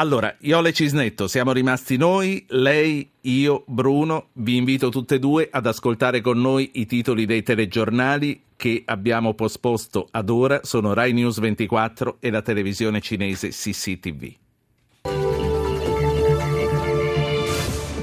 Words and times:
Allora, 0.00 0.34
Iole 0.38 0.72
Cisnetto, 0.72 1.28
siamo 1.28 1.52
rimasti 1.52 1.98
noi, 1.98 2.42
lei, 2.48 3.06
io, 3.20 3.64
Bruno. 3.66 4.28
Vi 4.32 4.56
invito 4.56 4.88
tutte 4.88 5.16
e 5.16 5.18
due 5.18 5.46
ad 5.52 5.66
ascoltare 5.66 6.22
con 6.22 6.40
noi 6.40 6.70
i 6.76 6.86
titoli 6.86 7.26
dei 7.26 7.42
telegiornali 7.42 8.44
che 8.56 8.82
abbiamo 8.86 9.34
posposto 9.34 10.08
ad 10.10 10.30
ora. 10.30 10.60
Sono 10.62 10.94
Rai 10.94 11.12
News 11.12 11.38
24 11.38 12.16
e 12.18 12.30
la 12.30 12.40
televisione 12.40 13.02
cinese 13.02 13.50
CCTV. 13.50 14.32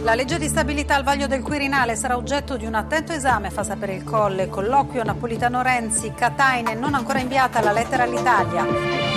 La 0.03 0.13
legge 0.13 0.37
di 0.37 0.47
stabilità 0.47 0.93
al 0.93 1.03
vaglio 1.03 1.25
del 1.25 1.41
Quirinale 1.41 1.95
sarà 1.95 2.15
oggetto 2.15 2.57
di 2.57 2.67
un 2.67 2.75
attento 2.75 3.11
esame, 3.11 3.49
fa 3.49 3.63
sapere 3.63 3.95
il 3.95 4.03
Colle. 4.03 4.49
Colloquio 4.49 5.03
Napolitano-Renzi, 5.03 6.13
Katainen 6.15 6.77
non 6.77 6.93
ancora 6.93 7.19
inviata 7.19 7.59
la 7.59 7.71
lettera 7.71 8.03
all'Italia. 8.03 9.16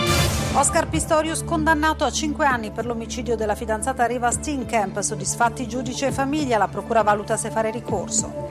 Oscar 0.52 0.88
Pistorius 0.88 1.44
condannato 1.44 2.04
a 2.04 2.10
5 2.10 2.44
anni 2.44 2.72
per 2.72 2.84
l'omicidio 2.84 3.36
della 3.36 3.54
fidanzata 3.54 4.04
Riva 4.06 4.32
Steenkamp. 4.32 4.98
Soddisfatti 4.98 5.68
giudice 5.68 6.08
e 6.08 6.12
famiglia, 6.12 6.58
la 6.58 6.66
procura 6.66 7.02
valuta 7.02 7.36
se 7.36 7.50
fare 7.50 7.70
ricorso. 7.70 8.48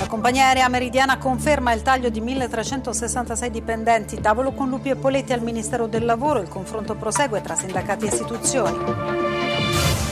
La 0.00 0.06
compagnia 0.06 0.46
aerea 0.46 0.68
meridiana 0.68 1.18
conferma 1.18 1.72
il 1.72 1.82
taglio 1.82 2.08
di 2.08 2.20
1366 2.22 3.50
dipendenti. 3.50 4.18
Tavolo 4.18 4.52
con 4.52 4.70
Lupi 4.70 4.88
e 4.88 4.96
Poletti 4.96 5.34
al 5.34 5.42
Ministero 5.42 5.86
del 5.86 6.06
Lavoro. 6.06 6.40
Il 6.40 6.48
confronto 6.48 6.94
prosegue 6.94 7.42
tra 7.42 7.54
sindacati 7.54 8.06
e 8.06 8.08
istituzioni. 8.08 8.78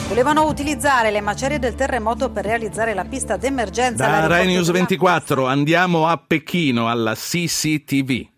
Volevano 0.07 0.45
utilizzare 0.45 1.09
le 1.09 1.21
macerie 1.21 1.57
del 1.57 1.73
terremoto 1.73 2.29
per 2.29 2.45
realizzare 2.45 2.93
la 2.93 3.05
pista 3.05 3.37
d'emergenza. 3.37 4.05
Da 4.05 4.27
Rai 4.27 4.45
News 4.45 4.69
24 4.69 5.47
andiamo 5.47 6.07
a 6.07 6.17
Pechino 6.17 6.87
alla 6.87 7.15
CCTV. 7.15 8.33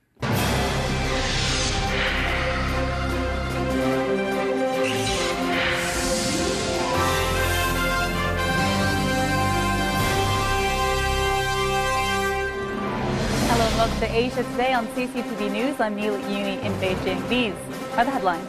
To 13.99 14.05
Asia 14.05 14.43
Today 14.51 14.73
on 14.73 14.85
CCTV 14.93 15.49
News. 15.49 15.79
I'm 15.79 15.95
Neil 15.95 16.13
Uni 16.29 16.59
in 16.63 16.71
Beijing. 16.79 17.19
These 17.29 17.55
are 17.95 18.05
the 18.05 18.11
headlines. 18.11 18.45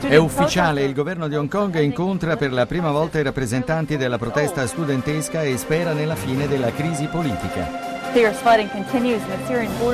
È 0.00 0.16
ufficiale, 0.16 0.82
il 0.82 0.92
governo 0.92 1.26
di 1.26 1.36
Hong 1.36 1.48
Kong 1.48 1.78
incontra 1.80 2.36
per 2.36 2.52
la 2.52 2.66
prima 2.66 2.90
volta 2.90 3.18
i 3.18 3.22
rappresentanti 3.22 3.96
della 3.96 4.18
protesta 4.18 4.66
studentesca 4.66 5.42
e 5.42 5.56
spera 5.56 5.94
nella 5.94 6.16
fine 6.16 6.46
della 6.48 6.70
crisi 6.72 7.06
politica. 7.06 7.66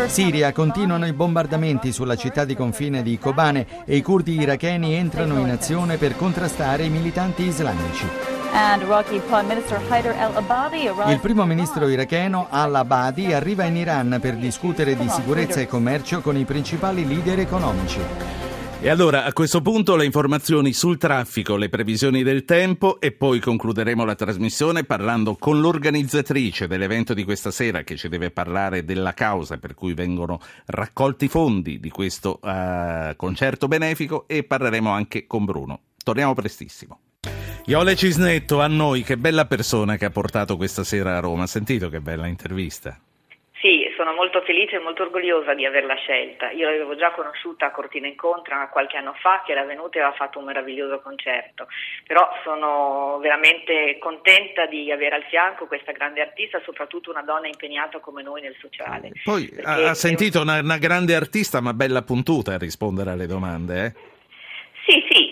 Siria 0.09 0.53
continuano 0.53 1.07
i 1.07 1.13
bombardamenti 1.13 1.93
sulla 1.93 2.17
città 2.17 2.45
di 2.45 2.57
confine 2.57 3.03
di 3.03 3.17
Kobane 3.17 3.85
e 3.85 3.95
i 3.95 4.03
curdi 4.03 4.41
iracheni 4.41 4.95
entrano 4.95 5.39
in 5.39 5.51
azione 5.51 5.99
per 5.99 6.17
contrastare 6.17 6.85
i 6.85 6.91
militanti 6.91 7.45
islamici. 7.45 8.40
Il 11.09 11.21
primo 11.21 11.45
ministro 11.45 11.89
iracheno 11.89 12.47
al-Abadi 12.51 13.33
arriva 13.33 13.65
in 13.65 13.77
Iran 13.77 14.19
per 14.21 14.37
discutere 14.37 14.97
di 14.97 15.09
sicurezza 15.09 15.61
e 15.61 15.67
commercio 15.67 16.21
con 16.21 16.37
i 16.37 16.45
principali 16.45 17.07
leader 17.07 17.39
economici. 17.39 18.01
E 18.83 18.89
allora 18.89 19.25
a 19.25 19.33
questo 19.35 19.61
punto 19.61 19.95
le 19.95 20.07
informazioni 20.07 20.73
sul 20.73 20.97
traffico, 20.97 21.57
le 21.57 21.69
previsioni 21.69 22.23
del 22.23 22.47
tempo 22.47 22.99
e 22.99 23.13
poi 23.13 23.39
concluderemo 23.39 24.07
la 24.07 24.15
trasmissione 24.15 24.85
parlando 24.85 25.37
con 25.37 25.61
l'organizzatrice 25.61 26.67
dell'evento 26.67 27.13
di 27.13 27.23
questa 27.25 27.51
sera 27.51 27.83
che 27.83 27.97
ci 27.97 28.09
deve 28.09 28.31
parlare 28.31 28.87
della 28.87 29.13
causa 29.13 29.59
per 29.59 29.75
cui 29.75 29.93
vengono 29.93 30.41
raccolti 30.65 31.29
fondi 31.29 31.79
di 31.79 31.91
questo 31.91 32.41
uh, 32.43 33.15
concerto 33.17 33.69
benefico 33.69 34.25
e 34.27 34.45
parleremo 34.45 34.91
anche 34.91 35.27
con 35.27 35.45
Bruno. 35.45 35.81
Torniamo 36.03 36.33
prestissimo. 36.33 37.01
Iole 37.67 37.95
Cisnetto, 37.95 38.61
a 38.61 38.67
noi, 38.67 39.03
che 39.03 39.17
bella 39.17 39.47
persona 39.47 39.97
che 39.97 40.07
ha 40.07 40.11
portato 40.11 40.57
questa 40.57 40.83
sera 40.83 41.17
a 41.17 41.21
Roma. 41.21 41.45
Ha 41.45 41.47
sentito 41.47 41.89
che 41.89 42.01
bella 42.01 42.27
intervista? 42.27 42.99
Sì, 43.61 43.85
sono 43.95 44.15
molto 44.15 44.41
felice 44.41 44.77
e 44.77 44.79
molto 44.79 45.03
orgogliosa 45.03 45.53
di 45.53 45.67
averla 45.67 45.95
scelta. 45.95 46.51
Io 46.51 46.65
l'avevo 46.65 46.97
già 46.97 47.13
conosciuta 47.13 47.67
a 47.67 47.71
Cortina 47.71 48.07
Incontra 48.07 48.69
qualche 48.73 48.97
anno 48.97 49.15
fa, 49.21 49.43
che 49.45 49.53
era 49.53 49.65
venuta 49.65 49.99
e 49.99 50.01
aveva 50.01 50.17
fatto 50.17 50.39
un 50.39 50.47
meraviglioso 50.47 51.01
concerto. 51.01 51.69
Però 52.07 52.27
sono 52.43 53.19
veramente 53.21 53.99
contenta 54.01 54.65
di 54.65 54.91
avere 54.91 55.17
al 55.17 55.25
fianco 55.29 55.67
questa 55.67 55.93
grande 55.93 56.23
artista, 56.23 56.59
soprattutto 56.65 57.11
una 57.11 57.23
donna 57.23 57.47
impegnata 57.47 58.01
come 58.01 58.23
noi 58.23 58.41
nel 58.41 58.57
sociale. 58.59 59.13
Poi 59.23 59.53
ha, 59.63 59.91
ha 59.91 59.95
sentito 59.95 60.41
una, 60.41 60.61
una, 60.61 60.79
grande 60.79 61.15
artista, 61.15 61.61
ma 61.61 61.75
bella 61.75 62.01
puntuta 62.01 62.55
a 62.55 62.59
rispondere 62.59 63.11
alle 63.11 63.27
domande, 63.27 63.85
eh? 63.85 64.19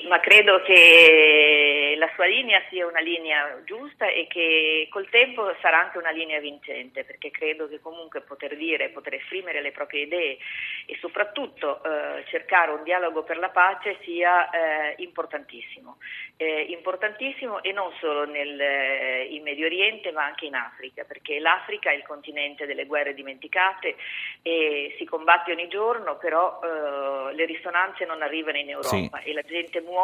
Ma 0.08 0.20
credo 0.20 0.62
che 0.62 1.94
la 1.98 2.10
sua 2.14 2.24
linea 2.24 2.62
sia 2.70 2.86
una 2.86 3.00
linea 3.00 3.60
giusta 3.64 4.06
e 4.06 4.26
che 4.26 4.88
col 4.90 5.08
tempo 5.10 5.54
sarà 5.60 5.80
anche 5.80 5.98
una 5.98 6.10
linea 6.10 6.40
vincente, 6.40 7.04
perché 7.04 7.30
credo 7.30 7.68
che 7.68 7.80
comunque 7.80 8.22
poter 8.22 8.56
dire, 8.56 8.88
poter 8.88 9.14
esprimere 9.14 9.60
le 9.60 9.72
proprie 9.72 10.02
idee 10.02 10.38
e 10.86 10.96
soprattutto 11.00 11.82
eh, 11.82 12.24
cercare 12.28 12.70
un 12.70 12.82
dialogo 12.84 13.22
per 13.22 13.36
la 13.36 13.50
pace 13.50 13.98
sia 14.02 14.48
eh, 14.48 14.94
importantissimo. 14.98 15.98
Eh, 16.36 16.66
importantissimo 16.70 17.62
e 17.62 17.72
non 17.72 17.92
solo 18.00 18.24
nel, 18.24 18.58
eh, 18.60 19.26
in 19.30 19.42
Medio 19.42 19.66
Oriente 19.66 20.12
ma 20.12 20.24
anche 20.24 20.46
in 20.46 20.54
Africa, 20.54 21.04
perché 21.04 21.38
l'Africa 21.38 21.90
è 21.90 21.94
il 21.94 22.04
continente 22.06 22.64
delle 22.64 22.86
guerre 22.86 23.12
dimenticate 23.12 23.96
e 24.42 24.94
si 24.96 25.04
combatte 25.04 25.52
ogni 25.52 25.68
giorno, 25.68 26.16
però 26.16 26.60
eh, 26.62 27.34
le 27.34 27.44
risonanze 27.44 28.06
non 28.06 28.22
arrivano 28.22 28.56
in 28.56 28.70
Europa 28.70 29.20
sì. 29.20 29.28
e 29.28 29.32
la 29.34 29.42
gente 29.42 29.80
muore. 29.80 29.96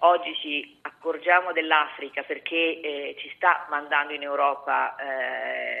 Oggi 0.00 0.34
ci 0.36 0.78
accorgiamo 0.82 1.52
dell'Africa 1.52 2.22
perché 2.22 2.80
eh, 2.80 3.16
ci 3.18 3.32
sta 3.36 3.66
mandando 3.68 4.12
in 4.12 4.22
Europa 4.22 4.94
eh, 4.96 5.80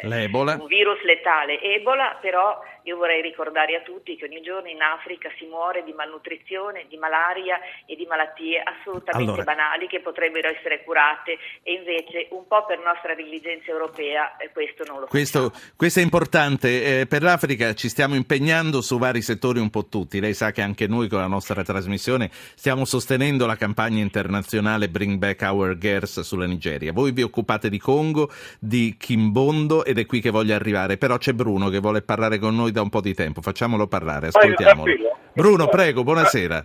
un 0.54 0.66
virus 0.66 1.00
letale. 1.02 1.60
Ebola, 1.60 2.16
però 2.20 2.60
io 2.86 2.96
vorrei 2.96 3.20
ricordare 3.20 3.74
a 3.74 3.80
tutti 3.80 4.14
che 4.16 4.26
ogni 4.26 4.40
giorno 4.42 4.68
in 4.68 4.80
Africa 4.80 5.28
si 5.38 5.44
muore 5.46 5.82
di 5.82 5.92
malnutrizione, 5.92 6.86
di 6.88 6.96
malaria 6.96 7.58
e 7.84 7.96
di 7.96 8.06
malattie 8.06 8.62
assolutamente 8.62 9.30
allora. 9.30 9.42
banali 9.42 9.88
che 9.88 10.00
potrebbero 10.00 10.48
essere 10.48 10.84
curate 10.84 11.36
e 11.62 11.72
invece 11.72 12.28
un 12.30 12.46
po' 12.46 12.64
per 12.64 12.78
nostra 12.78 13.14
diligenza 13.14 13.70
europea 13.70 14.36
eh, 14.36 14.50
questo 14.52 14.84
non 14.86 15.00
lo 15.00 15.06
questo, 15.06 15.52
questo 15.74 15.98
è 15.98 16.02
importante. 16.02 17.00
Eh, 17.00 17.06
per 17.06 17.22
l'Africa 17.22 17.74
ci 17.74 17.88
stiamo 17.88 18.14
impegnando 18.14 18.80
su 18.80 18.98
vari 18.98 19.20
settori 19.20 19.58
un 19.58 19.70
po' 19.70 19.86
tutti. 19.86 20.20
Lei 20.20 20.34
sa 20.34 20.52
che 20.52 20.62
anche 20.62 20.86
noi 20.86 21.08
con 21.08 21.18
la 21.18 21.26
nostra 21.26 21.64
trasmissione 21.64 22.30
stiamo 22.30 22.84
sostenendo 22.84 23.46
la 23.46 23.56
campagna 23.56 24.00
internazionale 24.00 24.88
Bring 24.88 25.16
Back 25.18 25.42
Our 25.42 25.76
Girls 25.76 26.20
sulla 26.20 26.46
Nigeria. 26.46 26.92
Voi 26.92 27.10
vi 27.10 27.22
occupate 27.22 27.68
di 27.68 27.78
Congo, 27.78 28.30
di 28.60 28.94
Kimbondo 28.96 29.84
ed 29.84 29.98
è 29.98 30.06
qui 30.06 30.20
che 30.20 30.30
voglio 30.30 30.54
arrivare. 30.54 30.98
Però 30.98 31.18
c'è 31.18 31.32
Bruno 31.32 31.68
che 31.68 31.80
vuole 31.80 32.02
parlare 32.02 32.38
con 32.38 32.54
noi 32.54 32.74
da 32.76 32.82
un 32.82 32.90
po' 32.90 33.00
di 33.00 33.14
tempo. 33.14 33.40
Facciamolo 33.40 33.86
parlare, 33.86 34.28
ascoltiamolo. 34.28 34.92
Bruno, 35.32 35.66
prego, 35.68 36.04
buonasera. 36.04 36.60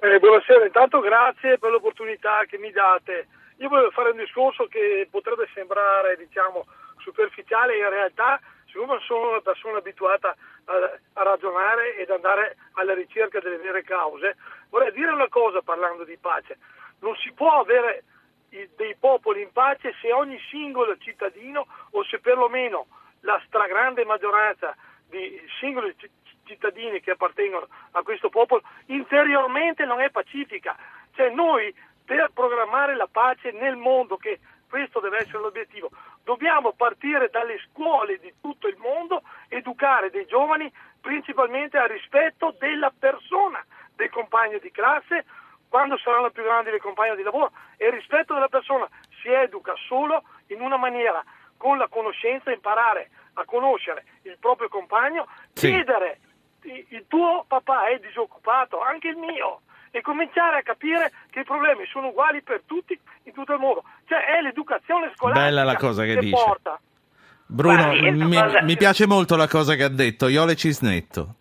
Eh, 0.00 0.18
buonasera, 0.18 0.66
intanto 0.66 1.00
grazie 1.00 1.56
per 1.56 1.70
l'opportunità 1.70 2.44
che 2.46 2.58
mi 2.58 2.70
date. 2.70 3.28
Io 3.64 3.68
volevo 3.70 3.90
fare 3.90 4.10
un 4.10 4.18
discorso 4.18 4.66
che 4.66 5.08
potrebbe 5.10 5.48
sembrare, 5.54 6.16
diciamo, 6.18 6.66
superficiale, 6.98 7.78
in 7.78 7.88
realtà, 7.88 8.38
siccome 8.66 8.98
sono 9.00 9.30
una 9.30 9.40
persona 9.40 9.78
abituata 9.78 10.36
a, 10.66 10.74
a 11.14 11.22
ragionare 11.22 11.96
ed 11.96 12.10
andare 12.10 12.56
alla 12.72 12.92
ricerca 12.92 13.40
delle 13.40 13.56
vere 13.56 13.82
cause, 13.82 14.36
vorrei 14.68 14.92
dire 14.92 15.10
una 15.10 15.28
cosa 15.28 15.62
parlando 15.62 16.04
di 16.04 16.18
pace. 16.20 16.58
Non 17.00 17.16
si 17.16 17.32
può 17.32 17.60
avere 17.60 18.04
dei 18.76 18.94
popoli 19.00 19.40
in 19.40 19.52
pace 19.52 19.94
se 20.02 20.12
ogni 20.12 20.38
singolo 20.50 20.96
cittadino 20.98 21.66
o 21.92 22.04
se 22.04 22.18
perlomeno 22.18 22.86
la 23.20 23.40
stragrande 23.46 24.04
maggioranza 24.04 24.76
di 25.08 25.40
singoli 25.60 25.94
cittadini 26.44 27.00
che 27.00 27.12
appartengono 27.12 27.66
a 27.92 28.02
questo 28.02 28.28
popolo 28.28 28.62
interiormente 28.86 29.84
non 29.84 30.00
è 30.00 30.10
pacifica. 30.10 30.76
Cioè 31.14 31.30
noi 31.30 31.74
per 32.04 32.30
programmare 32.32 32.94
la 32.94 33.08
pace 33.10 33.50
nel 33.50 33.76
mondo, 33.76 34.16
che 34.16 34.38
questo 34.68 35.00
deve 35.00 35.18
essere 35.18 35.38
l'obiettivo, 35.38 35.90
dobbiamo 36.22 36.72
partire 36.72 37.28
dalle 37.30 37.58
scuole 37.70 38.18
di 38.18 38.32
tutto 38.40 38.68
il 38.68 38.76
mondo, 38.76 39.22
educare 39.48 40.10
dei 40.10 40.26
giovani 40.26 40.72
principalmente 41.00 41.78
al 41.78 41.88
rispetto 41.88 42.54
della 42.58 42.92
persona, 42.96 43.64
del 43.94 44.10
compagno 44.10 44.58
di 44.58 44.70
classe, 44.70 45.24
quando 45.68 45.96
saranno 45.98 46.30
più 46.30 46.42
grandi 46.42 46.70
le 46.70 46.80
compagne 46.80 47.16
di 47.16 47.22
lavoro 47.22 47.52
e 47.76 47.86
il 47.86 47.92
rispetto 47.92 48.34
della 48.34 48.48
persona 48.48 48.88
si 49.20 49.28
educa 49.28 49.74
solo 49.86 50.22
in 50.48 50.60
una 50.60 50.76
maniera, 50.76 51.22
con 51.56 51.78
la 51.78 51.88
conoscenza, 51.88 52.52
imparare 52.52 53.10
a 53.38 53.44
conoscere 53.44 54.04
il 54.22 54.36
proprio 54.38 54.68
compagno, 54.68 55.26
sì. 55.52 55.68
chiedere 55.68 56.20
il 56.66 57.04
tuo 57.06 57.44
papà 57.46 57.88
è 57.88 57.98
disoccupato, 57.98 58.80
anche 58.80 59.08
il 59.08 59.16
mio, 59.16 59.60
e 59.90 60.00
cominciare 60.00 60.58
a 60.58 60.62
capire 60.62 61.12
che 61.30 61.40
i 61.40 61.44
problemi 61.44 61.86
sono 61.86 62.08
uguali 62.08 62.42
per 62.42 62.62
tutti 62.66 62.98
in 63.24 63.32
tutto 63.32 63.52
il 63.52 63.60
mondo. 63.60 63.84
Cioè 64.06 64.24
è 64.24 64.40
l'educazione 64.42 65.12
scolastica 65.14 65.46
Bella 65.46 65.64
la 65.64 65.76
cosa 65.76 66.04
che, 66.04 66.14
che 66.14 66.20
dice. 66.20 66.44
porta. 66.44 66.80
Bruno, 67.48 67.76
Guardi, 67.76 68.10
mi, 68.10 68.36
cosa... 68.36 68.62
mi 68.62 68.76
piace 68.76 69.06
molto 69.06 69.36
la 69.36 69.46
cosa 69.46 69.74
che 69.76 69.84
ha 69.84 69.88
detto, 69.88 70.26
Iole 70.26 70.56
Cisnetto. 70.56 71.36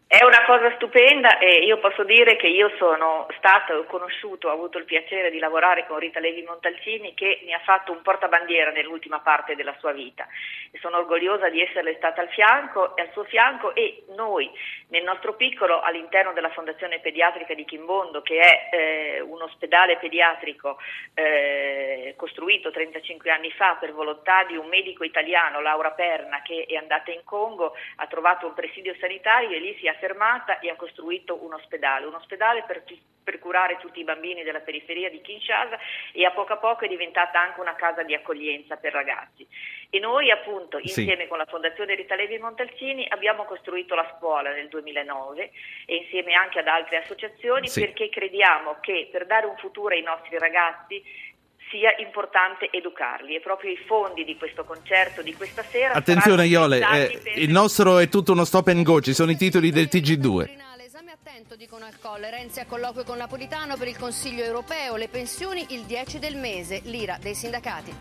Cosa 0.45 0.71
stupenda 0.75 1.39
e 1.39 1.65
io 1.65 1.79
posso 1.79 2.03
dire 2.03 2.35
che 2.35 2.45
io 2.45 2.69
sono 2.77 3.25
stato 3.37 3.83
conosciuto, 3.85 4.47
ho 4.47 4.51
avuto 4.51 4.77
il 4.77 4.85
piacere 4.85 5.31
di 5.31 5.39
lavorare 5.39 5.87
con 5.87 5.97
Rita 5.97 6.19
Levi 6.19 6.43
Montalcini 6.43 7.15
che 7.15 7.41
mi 7.45 7.51
ha 7.51 7.59
fatto 7.65 7.91
un 7.91 8.03
portabandiera 8.03 8.69
nell'ultima 8.69 9.21
parte 9.21 9.55
della 9.55 9.75
sua 9.79 9.91
vita. 9.91 10.27
E 10.69 10.77
sono 10.77 10.97
orgogliosa 10.97 11.49
di 11.49 11.61
esserle 11.61 11.95
stata 11.95 12.21
al, 12.21 12.29
fianco, 12.29 12.93
al 12.93 13.09
suo 13.13 13.23
fianco 13.23 13.73
e 13.73 14.03
noi 14.15 14.47
nel 14.89 15.01
nostro 15.01 15.33
piccolo 15.33 15.81
all'interno 15.81 16.31
della 16.31 16.51
Fondazione 16.51 16.99
Pediatrica 16.99 17.55
di 17.55 17.65
Chimbondo 17.65 18.21
che 18.21 18.37
è 18.37 18.69
eh, 18.71 19.21
un 19.21 19.41
ospedale 19.41 19.97
pediatrico 19.97 20.77
eh, 21.15 22.13
costruito 22.17 22.69
35 22.69 23.31
anni 23.31 23.49
fa 23.49 23.77
per 23.79 23.93
volontà 23.93 24.43
di 24.43 24.55
un 24.55 24.67
medico 24.67 25.03
italiano, 25.03 25.59
Laura 25.59 25.89
Perna, 25.91 26.43
che 26.43 26.65
è 26.69 26.75
andata 26.75 27.09
in 27.09 27.23
Congo, 27.23 27.75
ha 27.95 28.05
trovato 28.05 28.45
un 28.45 28.53
presidio 28.53 28.93
sanitario 28.99 29.49
e 29.49 29.59
lì 29.59 29.75
si 29.79 29.87
è 29.87 29.95
fermata 29.95 30.33
e 30.59 30.69
ha 30.69 30.75
costruito 30.75 31.43
un 31.43 31.53
ospedale, 31.53 32.05
un 32.05 32.15
ospedale 32.15 32.63
per, 32.63 32.83
per 33.23 33.39
curare 33.39 33.77
tutti 33.79 33.99
i 33.99 34.03
bambini 34.03 34.43
della 34.43 34.59
periferia 34.59 35.09
di 35.09 35.21
Kinshasa 35.21 35.77
e 36.11 36.25
a 36.25 36.31
poco 36.31 36.53
a 36.53 36.57
poco 36.57 36.85
è 36.85 36.87
diventata 36.87 37.39
anche 37.39 37.59
una 37.59 37.75
casa 37.75 38.03
di 38.03 38.13
accoglienza 38.13 38.77
per 38.77 38.93
ragazzi. 38.93 39.47
E 39.89 39.99
noi 39.99 40.31
appunto 40.31 40.77
insieme 40.77 41.23
sì. 41.23 41.27
con 41.27 41.37
la 41.37 41.45
Fondazione 41.45 41.95
Rita 41.95 42.15
Levi 42.15 42.37
Montalcini 42.37 43.05
abbiamo 43.09 43.45
costruito 43.45 43.95
la 43.95 44.13
scuola 44.17 44.51
nel 44.51 44.67
2009 44.67 45.51
e 45.85 45.95
insieme 45.95 46.33
anche 46.33 46.59
ad 46.59 46.67
altre 46.67 46.97
associazioni 46.97 47.67
sì. 47.67 47.79
perché 47.79 48.09
crediamo 48.09 48.77
che 48.81 49.09
per 49.11 49.25
dare 49.25 49.45
un 49.45 49.57
futuro 49.57 49.93
ai 49.93 50.01
nostri 50.01 50.37
ragazzi 50.37 51.01
sia 51.75 51.93
importante 51.97 52.69
educarli 52.71 53.35
e 53.35 53.41
proprio 53.41 53.71
i 53.71 53.77
fondi 53.85 54.23
di 54.23 54.37
questo 54.37 54.63
concerto 54.63 55.21
di 55.21 55.33
questa 55.33 55.61
sera 55.61 55.91
Attenzione 55.91 56.45
Iole, 56.45 56.77
eh, 56.77 57.19
per... 57.21 57.37
il 57.37 57.51
nostro 57.51 57.97
è 57.97 58.07
tutto 58.07 58.31
uno 58.31 58.45
stop 58.45 58.69
and 58.69 58.85
go, 58.85 59.01
ci 59.01 59.13
sono 59.13 59.31
i 59.31 59.35
titoli 59.35 59.71
del 59.71 59.89
TG2. 59.91 60.63
Esame 60.85 61.11
attento, 61.11 61.57
dicono 61.57 61.83
al 61.83 61.99
Colle. 61.99 62.29
Renzi 62.29 62.61
a 62.61 62.65
colloquio 62.65 63.03
con 63.03 63.17
Napolitano 63.17 63.75
per 63.75 63.89
il 63.89 63.97
Consiglio 63.97 64.43
europeo. 64.43 64.95
Le 64.95 65.09
pensioni 65.09 65.65
il 65.69 65.81
10 65.81 66.19
del 66.19 66.37
mese, 66.37 66.79
l'ira 66.85 67.17
dei 67.21 67.35
sindacati. 67.35 67.93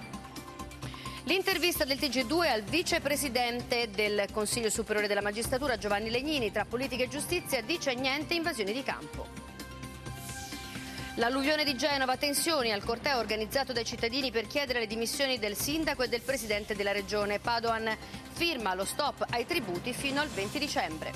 L'intervista 1.24 1.84
del 1.84 1.96
TG2 1.96 2.50
al 2.50 2.62
vicepresidente 2.62 3.90
del 3.90 4.26
Consiglio 4.30 4.70
Superiore 4.70 5.08
della 5.08 5.22
Magistratura 5.22 5.76
Giovanni 5.76 6.10
Legnini 6.10 6.52
tra 6.52 6.64
politica 6.64 7.02
e 7.02 7.08
giustizia 7.08 7.62
dice 7.62 7.94
niente 7.94 8.34
invasioni 8.34 8.72
di 8.72 8.82
campo. 8.84 9.43
L'alluvione 11.16 11.62
di 11.62 11.76
Genova, 11.76 12.16
tensioni 12.16 12.72
al 12.72 12.82
corteo 12.82 13.18
organizzato 13.18 13.72
dai 13.72 13.84
cittadini 13.84 14.32
per 14.32 14.48
chiedere 14.48 14.80
le 14.80 14.88
dimissioni 14.88 15.38
del 15.38 15.54
sindaco 15.54 16.02
e 16.02 16.08
del 16.08 16.22
presidente 16.22 16.74
della 16.74 16.90
regione. 16.90 17.38
Padoan 17.38 17.88
firma 18.32 18.74
lo 18.74 18.84
stop 18.84 19.24
ai 19.30 19.46
tributi 19.46 19.92
fino 19.92 20.20
al 20.20 20.26
20 20.26 20.58
dicembre. 20.58 21.12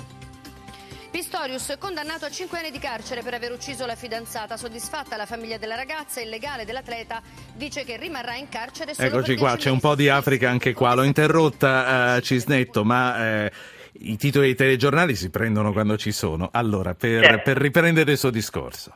Pistorius 1.11 1.75
condannato 1.77 2.23
a 2.23 2.29
5 2.29 2.59
anni 2.59 2.71
di 2.71 2.79
carcere 2.79 3.23
per 3.23 3.33
aver 3.33 3.51
ucciso 3.51 3.85
la 3.85 3.95
fidanzata. 3.95 4.55
Soddisfatta 4.55 5.17
la 5.17 5.25
famiglia 5.25 5.57
della 5.57 5.75
ragazza, 5.75 6.21
il 6.21 6.29
legale 6.29 6.63
dell'atleta 6.63 7.21
dice 7.55 7.83
che 7.83 7.97
rimarrà 7.97 8.35
in 8.35 8.47
carcere 8.47 8.93
solo 8.93 9.05
Eccoci 9.05 9.35
qua, 9.35 9.57
c'è 9.57 9.69
un 9.69 9.81
po' 9.81 9.95
di 9.95 10.07
Africa 10.07 10.49
anche 10.49 10.71
qua. 10.71 10.93
L'ho 10.93 11.03
interrotta 11.03 12.15
uh, 12.15 12.21
Cisnetto, 12.21 12.85
ma 12.85 13.43
eh, 13.45 13.51
i 13.99 14.15
titoli 14.15 14.45
dei 14.45 14.55
telegiornali 14.55 15.13
si 15.13 15.29
prendono 15.29 15.73
quando 15.73 15.97
ci 15.97 16.13
sono. 16.13 16.47
Allora, 16.53 16.95
per, 16.95 17.21
certo. 17.21 17.41
per 17.43 17.57
riprendere 17.57 18.13
il 18.13 18.17
suo 18.17 18.29
discorso. 18.29 18.93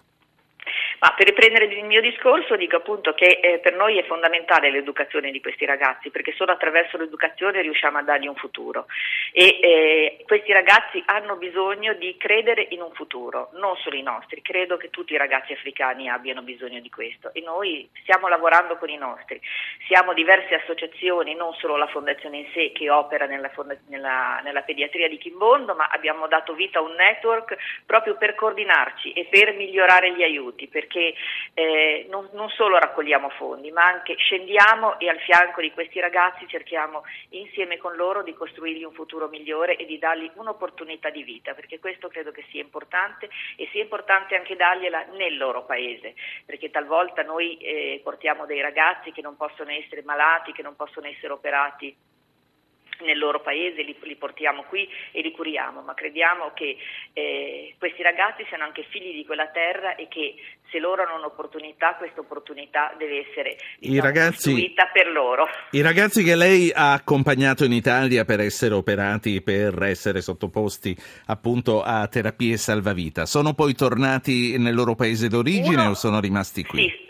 Ma 1.03 1.11
per 1.17 1.27
riprendere 1.27 1.65
il 1.65 1.83
mio 1.83 1.99
discorso 1.99 2.55
dico 2.55 2.77
appunto 2.77 3.13
che 3.13 3.37
eh, 3.41 3.59
per 3.59 3.75
noi 3.75 3.97
è 3.97 4.05
fondamentale 4.05 4.71
l'educazione 4.71 5.31
di 5.31 5.41
questi 5.41 5.65
ragazzi 5.65 6.09
perché 6.11 6.31
solo 6.31 6.53
attraverso 6.53 6.95
l'educazione 6.95 7.61
riusciamo 7.61 7.97
a 7.97 8.03
dargli 8.03 8.27
un 8.27 8.35
futuro. 8.35 8.85
E 9.33 9.59
eh, 9.61 10.23
questi 10.25 10.53
ragazzi 10.53 11.03
hanno 11.07 11.35
bisogno 11.35 11.91
di 11.91 12.15
credere 12.15 12.67
in 12.69 12.81
un 12.81 12.93
futuro, 12.93 13.49
non 13.55 13.75
solo 13.83 13.97
i 13.97 14.01
nostri, 14.01 14.41
credo 14.41 14.77
che 14.77 14.91
tutti 14.91 15.11
i 15.11 15.17
ragazzi 15.17 15.51
africani 15.51 16.07
abbiano 16.07 16.41
bisogno 16.41 16.79
di 16.79 16.89
questo. 16.89 17.33
E 17.33 17.41
noi 17.41 17.89
stiamo 17.99 18.29
lavorando 18.29 18.77
con 18.77 18.87
i 18.87 18.95
nostri, 18.95 19.41
siamo 19.87 20.13
diverse 20.13 20.55
associazioni, 20.55 21.35
non 21.35 21.53
solo 21.55 21.75
la 21.75 21.87
fondazione 21.87 22.37
in 22.37 22.47
sé 22.53 22.71
che 22.71 22.89
opera 22.89 23.25
nella, 23.25 23.51
nella, 23.87 24.39
nella 24.41 24.61
pediatria 24.61 25.09
di 25.09 25.17
Kimbondo, 25.17 25.75
ma 25.75 25.89
abbiamo 25.91 26.27
dato 26.27 26.53
vita 26.53 26.79
a 26.79 26.83
un 26.83 26.93
network 26.93 27.57
proprio 27.85 28.15
per 28.15 28.35
coordinarci 28.35 29.11
e 29.11 29.27
per 29.29 29.53
migliorare 29.55 30.13
gli 30.13 30.23
aiuti 30.23 30.67
perché 30.93 31.15
eh, 31.55 32.05
non, 32.09 32.29
non, 32.33 32.49
solo 32.49 32.77
raccogliamo 32.77 33.29
fondi, 33.29 33.71
ma 33.71 33.83
anche 33.85 34.15
scendiamo 34.15 34.99
e 34.99 35.09
al 35.09 35.19
fianco 35.19 35.61
di 35.61 35.71
questi 35.71 35.99
ragazzi 35.99 36.47
cerchiamo 36.47 37.03
insieme 37.29 37.77
con 37.77 37.95
loro 37.95 38.21
di 38.21 38.33
costruirgli 38.33 38.83
un 38.83 38.93
futuro 38.93 39.27
migliore 39.27 39.75
e 39.75 39.85
di 39.85 39.97
dargli 39.97 40.29
un'opportunità 40.35 41.09
di 41.09 41.23
vita, 41.23 41.53
perché 41.53 41.79
questo 41.79 42.07
credo 42.09 42.31
che 42.31 42.45
sia 42.51 42.61
importante 42.61 43.27
e 43.55 43.67
sia 43.71 43.81
importante 43.81 44.35
anche 44.35 44.55
dargliela 44.55 45.05
nel 45.13 45.35
loro 45.37 45.65
paese, 45.65 46.13
perché 46.45 46.69
talvolta 46.69 47.23
noi 47.23 47.57
eh, 47.57 47.99
portiamo 48.03 48.45
dei 48.45 48.61
ragazzi 48.61 49.11
che 49.11 49.21
non 49.21 49.35
possono 49.35 49.71
essere 49.71 50.03
malati, 50.03 50.51
che 50.51 50.61
non 50.61 50.75
possono 50.75 51.07
essere 51.07 51.33
operati 51.33 51.95
nel 53.01 53.17
loro 53.17 53.41
paese, 53.41 53.81
li, 53.81 53.95
li, 54.01 54.15
portiamo 54.15 54.63
qui 54.63 54.87
e 55.11 55.21
li 55.21 55.31
curiamo, 55.31 55.81
ma 55.81 55.93
crediamo 55.93 56.51
che 56.53 56.77
eh, 57.13 57.75
questi 57.77 58.01
ragazzi 58.01 58.45
siano 58.47 58.63
anche 58.63 58.85
figli 58.89 59.13
di 59.13 59.25
quella 59.25 59.47
terra 59.47 59.95
e 59.95 60.07
che 60.07 60.35
se 60.69 60.79
loro 60.79 61.03
hanno 61.03 61.17
un'opportunità, 61.17 61.95
questa 61.95 62.21
opportunità 62.21 62.95
deve 62.97 63.27
essere 63.29 63.57
diciamo, 63.77 64.01
ragazzi, 64.01 64.73
per 64.91 65.07
loro. 65.07 65.47
I 65.71 65.81
ragazzi 65.81 66.23
che 66.23 66.35
lei 66.35 66.71
ha 66.73 66.93
accompagnato 66.93 67.63
in 67.63 67.73
Italia 67.73 68.25
per 68.25 68.39
essere 68.39 68.73
operati, 68.73 69.41
per 69.41 69.81
essere 69.83 70.21
sottoposti 70.21 70.95
appunto 71.27 71.83
a 71.83 72.07
terapie 72.07 72.57
salvavita, 72.57 73.25
sono 73.27 73.53
poi 73.53 73.75
tornati 73.75 74.57
nel 74.57 74.73
loro 74.73 74.95
paese 74.95 75.27
d'origine 75.27 75.81
Uno, 75.81 75.91
o 75.91 75.93
sono 75.93 76.19
rimasti 76.19 76.63
qui? 76.63 76.81
Sì, 76.81 77.02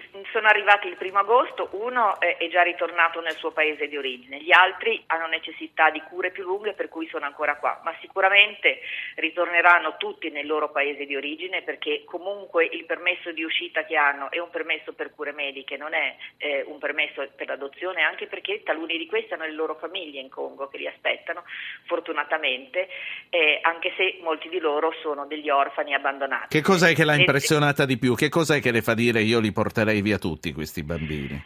sono 0.44 0.56
arrivati 0.56 0.90
il 0.90 0.98
primo 0.98 1.20
agosto, 1.20 1.70
uno 1.72 2.20
è 2.20 2.50
già 2.52 2.64
ritornato 2.64 3.22
nel 3.22 3.38
suo 3.38 3.52
paese 3.52 3.88
di 3.88 3.96
origine, 3.96 4.42
gli 4.42 4.52
altri 4.52 5.02
hanno 5.08 5.28
necessità 5.28 5.90
di 5.90 6.02
cure 6.02 6.32
più 6.32 6.44
lunghe 6.44 6.74
per 6.74 6.90
cui 6.90 7.08
sono 7.08 7.24
ancora 7.24 7.56
qua, 7.56 7.80
ma 7.86 7.96
sicuramente 8.02 8.82
ritorneranno 9.16 9.96
tutti 9.96 10.30
nel 10.32 10.46
loro 10.46 10.70
paese 10.70 11.06
di 11.06 11.16
origine 11.16 11.62
perché 11.62 12.04
comunque 12.04 12.66
il 12.66 12.84
permesso 12.84 13.32
di 13.32 13.42
uscita 13.42 13.86
che 13.86 13.96
hanno 13.96 14.30
è 14.32 14.40
un 14.40 14.50
permesso 14.50 14.92
per 14.92 15.16
cure 15.16 15.32
mediche, 15.32 15.78
non 15.78 15.94
è 15.94 16.14
eh, 16.36 16.66
un 16.68 16.78
permesso 16.78 17.26
per 17.38 17.48
l'adozione, 17.48 18.02
anche 18.02 18.28
perché 18.28 18.64
taluni 18.64 18.98
di 18.98 19.08
questi 19.08 19.34
hanno 19.34 19.46
le 19.46 19.54
loro 19.54 19.76
famiglie 19.76 20.20
in 20.20 20.28
Congo 20.28 20.68
che 20.68 20.78
li 20.78 20.88
aspettano, 20.88 21.46
fortunatamente, 21.86 22.90
eh, 23.30 23.60
anche 23.62 23.94
se 23.96 24.20
molti 24.22 24.50
di 24.50 24.60
loro 24.60 24.94
sono 25.02 25.26
degli 25.26 25.50
orfani 25.50 25.94
abbandonati. 25.94 26.48
Che 26.50 26.62
cos'è 26.62 26.94
che 26.94 27.06
l'ha 27.06 27.16
impressionata 27.16 27.86
di 27.86 27.98
più? 27.98 28.14
Che 28.14 28.28
cos'è 28.28 28.60
che 28.60 28.72
le 28.72 28.82
fa 28.82 28.94
dire 28.94 29.22
io 29.22 29.40
li 29.40 29.54
porterei 29.54 30.02
via 30.02 30.18
tutti? 30.18 30.32
Tutti 30.34 30.52
questi 30.52 30.82
bambini? 30.84 31.42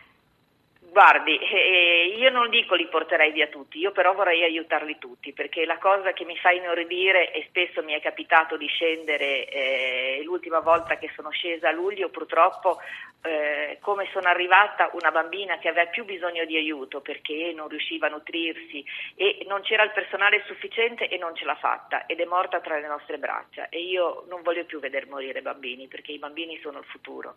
Guardi, 0.92 1.38
eh, 1.38 1.97
io 2.18 2.30
non 2.32 2.50
dico 2.50 2.76
li 2.76 2.88
porterei 2.88 3.32
via 3.32 3.48
tutti, 3.48 3.80
io 3.80 3.92
però 3.92 4.14
vorrei 4.14 4.44
aiutarli 4.44 4.98
tutti, 4.98 5.34
perché 5.34 5.66
la 5.66 5.78
cosa 5.78 6.14
che 6.14 6.26
mi 6.26 6.36
fa 6.38 6.52
inorridire, 6.52 7.32
e 7.32 7.46
spesso 7.48 7.84
mi 7.84 7.94
è 7.94 8.02
capitato 8.02 8.58
di 8.58 8.68
scendere, 8.68 9.48
eh, 9.48 10.22
l'ultima 10.24 10.60
volta 10.60 10.98
che 10.98 11.12
sono 11.16 11.30
scesa 11.30 11.70
a 11.70 11.72
luglio, 11.72 12.10
purtroppo 12.10 12.80
eh, 13.24 13.78
come 13.82 14.08
sono 14.12 14.28
arrivata 14.28 14.90
una 14.94 15.12
bambina 15.12 15.58
che 15.58 15.70
aveva 15.70 15.90
più 15.90 16.06
bisogno 16.06 16.46
di 16.46 16.56
aiuto 16.56 17.02
perché 17.02 17.52
non 17.54 17.68
riusciva 17.68 18.08
a 18.08 18.10
nutrirsi 18.10 18.84
e 19.16 19.44
non 19.48 19.62
c'era 19.62 19.84
il 19.84 19.92
personale 19.92 20.44
sufficiente 20.46 21.08
e 21.08 21.18
non 21.18 21.36
ce 21.36 21.46
l'ha 21.46 21.56
fatta 21.56 22.06
ed 22.06 22.20
è 22.20 22.26
morta 22.26 22.60
tra 22.62 22.80
le 22.80 22.88
nostre 22.88 23.18
braccia. 23.18 23.70
E 23.70 23.82
io 23.82 24.26
non 24.30 24.42
voglio 24.44 24.66
più 24.66 24.80
vedere 24.80 25.08
morire 25.08 25.42
bambini 25.42 25.88
perché 25.88 26.12
i 26.12 26.20
bambini 26.20 26.60
sono 26.62 26.80
il 26.80 26.86
futuro. 26.86 27.36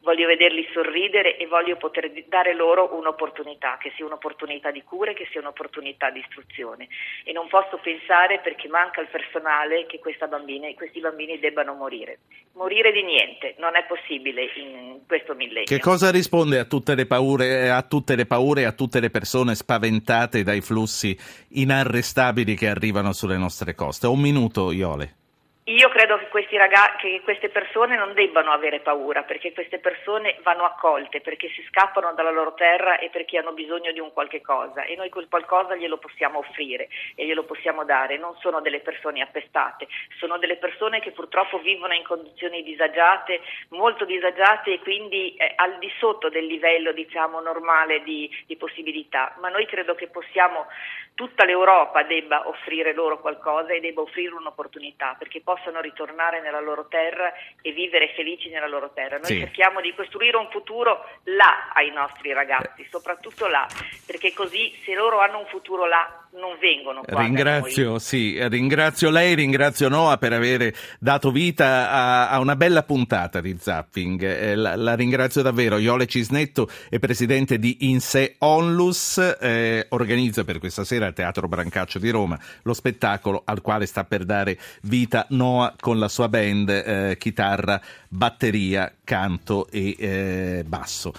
Voglio 0.00 0.26
vederli 0.26 0.68
sorridere 0.72 1.36
e 1.36 1.46
voglio 1.46 1.76
poter 1.76 2.10
dare 2.26 2.54
loro 2.54 2.96
un'opportunità, 2.96 3.78
che 3.78 3.92
sia 4.02 4.06
un'opportunità 4.06 4.70
di 4.70 4.82
cure, 4.82 5.14
che 5.14 5.28
sia 5.30 5.40
un'opportunità 5.40 6.10
di 6.10 6.18
istruzione. 6.18 6.88
E 7.24 7.32
non 7.32 7.48
posso 7.48 7.78
pensare, 7.78 8.40
perché 8.40 8.68
manca 8.68 9.00
il 9.00 9.08
personale, 9.08 9.86
che 9.86 10.00
bambine, 10.28 10.74
questi 10.74 11.00
bambini 11.00 11.38
debbano 11.38 11.74
morire. 11.74 12.18
Morire 12.54 12.92
di 12.92 13.02
niente, 13.02 13.54
non 13.58 13.76
è 13.76 13.84
possibile 13.86 14.50
in 14.56 15.00
questo 15.06 15.34
millennio. 15.34 15.64
Che 15.64 15.78
cosa 15.78 16.10
risponde 16.10 16.58
a 16.58 16.64
tutte 16.64 16.94
le 16.94 17.06
paure, 17.06 17.70
a 17.70 17.82
tutte 17.82 18.16
le 18.16 18.26
paure 18.26 18.64
a 18.64 18.72
tutte 18.72 19.00
le 19.00 19.10
persone 19.10 19.54
spaventate 19.54 20.42
dai 20.42 20.60
flussi 20.60 21.16
inarrestabili 21.50 22.54
che 22.54 22.68
arrivano 22.68 23.12
sulle 23.12 23.36
nostre 23.36 23.74
coste? 23.74 24.06
Un 24.06 24.20
minuto, 24.20 24.72
Iole. 24.72 25.21
Io 25.66 25.88
credo 25.90 26.18
che, 26.18 26.58
ragazzi, 26.58 26.96
che, 27.02 27.20
queste 27.22 27.48
persone 27.48 27.96
non 27.96 28.14
debbano 28.14 28.50
avere 28.50 28.80
paura, 28.80 29.22
perché 29.22 29.52
queste 29.52 29.78
persone 29.78 30.36
vanno 30.42 30.64
accolte, 30.64 31.20
perché 31.20 31.48
si 31.50 31.64
scappano 31.68 32.12
dalla 32.14 32.32
loro 32.32 32.54
terra 32.54 32.98
e 32.98 33.10
perché 33.10 33.38
hanno 33.38 33.52
bisogno 33.52 33.92
di 33.92 34.00
un 34.00 34.12
qualche 34.12 34.40
cosa 34.40 34.82
e 34.82 34.96
noi 34.96 35.08
quel 35.08 35.28
qualcosa 35.28 35.76
glielo 35.76 35.98
possiamo 35.98 36.40
offrire 36.40 36.88
e 37.14 37.24
glielo 37.24 37.44
possiamo 37.44 37.84
dare. 37.84 38.18
Non 38.18 38.34
sono 38.40 38.60
delle 38.60 38.80
persone 38.80 39.22
appestate, 39.22 39.86
sono 40.18 40.36
delle 40.38 40.56
persone 40.56 40.98
che 40.98 41.12
purtroppo 41.12 41.60
vivono 41.60 41.94
in 41.94 42.02
condizioni 42.02 42.64
disagiate, 42.64 43.40
molto 43.68 44.04
disagiate 44.04 44.72
e 44.72 44.80
quindi 44.80 45.36
eh, 45.36 45.52
al 45.54 45.78
di 45.78 45.92
sotto 45.96 46.28
del 46.28 46.46
livello 46.46 46.90
diciamo, 46.90 47.38
normale 47.38 48.02
di, 48.02 48.28
di 48.46 48.56
possibilità. 48.56 49.36
Ma 49.38 49.48
noi 49.48 49.66
credo 49.66 49.94
che 49.94 50.08
possiamo 50.08 50.66
tutta 51.14 51.44
l'Europa 51.44 52.02
debba 52.04 52.48
offrire 52.48 52.94
loro 52.94 53.20
qualcosa 53.20 53.72
e 53.72 53.80
debba 53.80 54.00
offrire 54.00 54.34
un'opportunità 54.34 55.14
perché 55.18 55.40
possano 55.40 55.80
ritornare 55.80 56.40
nella 56.40 56.60
loro 56.60 56.86
terra 56.88 57.32
e 57.60 57.72
vivere 57.72 58.12
felici 58.14 58.48
nella 58.48 58.68
loro 58.68 58.90
terra. 58.92 59.18
Noi 59.18 59.26
sì. 59.26 59.38
cerchiamo 59.38 59.80
di 59.80 59.94
costruire 59.94 60.36
un 60.36 60.48
futuro 60.50 61.04
là 61.24 61.70
ai 61.74 61.90
nostri 61.90 62.32
ragazzi, 62.32 62.86
soprattutto 62.90 63.46
là, 63.46 63.66
perché 64.06 64.32
così 64.32 64.74
se 64.84 64.94
loro 64.94 65.20
hanno 65.20 65.38
un 65.38 65.46
futuro 65.46 65.86
là 65.86 66.22
non 66.34 66.56
vengono 66.58 67.02
qua 67.02 67.20
ringrazio, 67.20 67.98
sì, 67.98 68.38
ringrazio 68.48 69.10
lei, 69.10 69.34
ringrazio 69.34 69.88
Noah 69.88 70.16
per 70.16 70.32
aver 70.32 70.72
dato 70.98 71.30
vita 71.30 71.90
a, 71.90 72.30
a 72.30 72.38
una 72.38 72.56
bella 72.56 72.82
puntata 72.82 73.40
di 73.40 73.56
Zapping. 73.58 74.22
Eh, 74.22 74.54
la, 74.54 74.76
la, 74.76 74.94
ringrazio 74.94 75.42
davvero. 75.42 75.76
Iole 75.76 76.06
Cisnetto 76.06 76.68
è 76.88 76.98
presidente 76.98 77.58
di 77.58 77.78
Inse 77.80 78.36
Onlus, 78.38 79.18
eh, 79.40 79.86
organizza 79.90 80.44
per 80.44 80.58
questa 80.58 80.84
sera 81.02 81.06
al 81.06 81.14
Teatro 81.14 81.48
Brancaccio 81.48 81.98
di 81.98 82.10
Roma 82.10 82.38
lo 82.62 82.74
spettacolo 82.74 83.42
al 83.44 83.60
quale 83.60 83.86
sta 83.86 84.04
per 84.04 84.24
dare 84.24 84.58
vita 84.82 85.26
Noah 85.30 85.74
con 85.78 85.98
la 85.98 86.08
sua 86.08 86.28
band, 86.28 86.68
eh, 86.68 87.16
chitarra, 87.18 87.80
batteria, 88.08 88.92
canto 89.02 89.68
e 89.70 89.96
eh, 89.98 90.64
basso. 90.66 91.12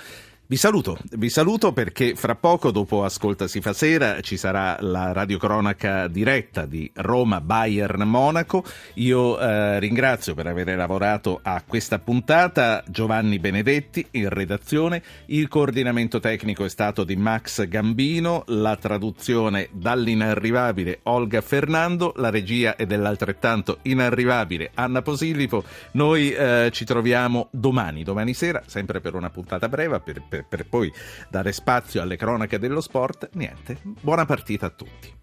Vi 0.54 0.60
saluto, 0.60 1.00
vi 1.14 1.30
saluto 1.30 1.74
perché 1.74 2.14
fra 2.14 2.36
poco, 2.36 2.70
dopo 2.70 3.04
Ascolta 3.04 3.48
si 3.48 3.60
fa 3.60 3.74
sera, 3.74 4.22
ci 4.22 4.38
sarà 4.38 4.78
la 4.82 5.12
radiocronaca 5.12 6.08
diretta 6.08 6.68
di 6.68 6.92
Roma 6.94 7.42
Bayern 7.42 8.04
Monaco. 8.04 8.64
Io 8.96 9.40
eh, 9.40 9.80
ringrazio 9.80 10.36
per 10.36 10.46
aver 10.46 10.76
lavorato 10.76 11.40
a 11.42 11.64
questa 11.66 11.98
puntata 11.98 12.84
Giovanni 12.88 13.40
Benedetti 13.40 14.06
in 14.12 14.30
redazione. 14.30 15.02
Il 15.26 15.48
coordinamento 15.48 16.20
tecnico 16.20 16.66
è 16.66 16.70
stato 16.70 17.04
di 17.04 17.16
Max 17.16 17.68
Gambino, 17.68 18.44
la 18.50 18.76
traduzione 18.76 19.70
dall'inarrivabile 19.72 21.00
Olga 21.04 21.42
Fernando, 21.42 22.14
la 22.18 22.30
regia 22.30 22.76
è 22.76 22.86
dell'altrettanto 22.86 23.80
inarrivabile 23.82 24.70
Anna 24.76 25.02
Posillipo. 25.02 25.64
Noi 25.94 26.32
eh, 26.32 26.70
ci 26.72 26.86
troviamo 26.86 27.48
domani, 27.50 28.04
domani 28.04 28.36
sera, 28.36 28.62
sempre 28.68 29.02
per 29.02 29.16
una 29.16 29.32
puntata 29.32 29.68
breve. 29.68 30.00
Per 30.00 30.22
per, 30.30 30.43
per 30.48 30.68
poi 30.68 30.92
dare 31.30 31.52
spazio 31.52 32.02
alle 32.02 32.16
cronache 32.16 32.60
dello 32.60 32.82
sport, 32.82 33.30
niente, 33.34 33.78
buona 33.82 34.26
partita 34.26 34.68
a 34.68 34.70
tutti. 34.70 35.22